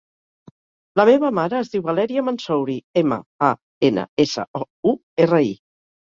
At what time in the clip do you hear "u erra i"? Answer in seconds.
4.93-5.53